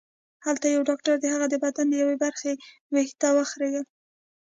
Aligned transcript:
هلته 0.45 0.65
یو 0.67 0.81
ډاکټر 0.89 1.15
د 1.19 1.25
هغه 1.33 1.47
د 1.49 1.55
بدن 1.63 1.85
د 1.89 1.93
یوې 2.03 2.15
برخې 2.23 2.51
وېښته 2.93 3.29
وخریل 3.37 3.85